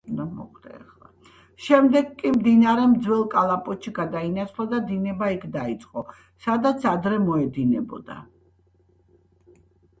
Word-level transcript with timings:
შემდეგ 1.65 2.07
კი, 2.21 2.31
მდინარემ 2.37 2.95
ძველ 3.07 3.21
კალაპოტში 3.35 3.93
გადაინაცვლა 3.99 4.67
და 4.73 4.81
დინება 4.89 5.31
იქ 5.37 5.47
დაიწყო, 5.61 6.05
სადაც 6.49 6.91
ადრე 6.97 7.23
მოედინებოდა. 7.31 8.21